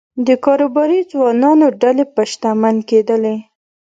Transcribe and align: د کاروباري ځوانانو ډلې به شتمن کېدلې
د 0.27 0.29
کاروباري 0.45 0.99
ځوانانو 1.11 1.65
ډلې 1.81 2.05
به 2.13 2.23
شتمن 2.31 2.75
کېدلې 2.89 3.35